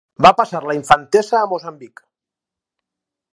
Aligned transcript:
Va 0.25 0.29
passar 0.37 0.61
la 0.67 0.75
infantesa 0.79 1.35
a 1.43 1.49
Moçambic. 1.53 2.03